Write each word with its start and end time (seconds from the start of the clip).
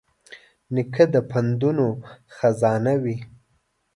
نیکه 0.73 1.05
د 1.13 1.15
پندونو 1.29 1.87
خزانه 2.35 2.93
وي. 3.03 3.17